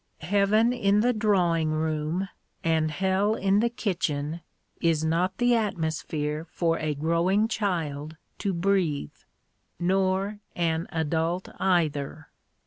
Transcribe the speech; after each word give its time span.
Heaven 0.21 0.73
in 0.73 1.01
the 1.01 1.13
drawing 1.13 1.69
room 1.69 2.27
and 2.63 2.89
hell 2.89 3.35
in 3.35 3.59
the 3.59 3.69
kitchen 3.69 4.41
is 4.81 5.05
not 5.05 5.37
the 5.37 5.53
atmosphere 5.53 6.43
for 6.49 6.79
a 6.79 6.95
growing 6.95 7.47
child 7.47 8.17
to 8.39 8.51
breathe 8.51 9.13
nor 9.79 10.39
an 10.55 10.87
adult 10.91 11.49
either. 11.59 12.29